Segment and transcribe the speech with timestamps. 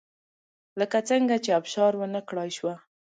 [0.79, 2.75] لکه څنګه چې ابشار ونه کړای شوه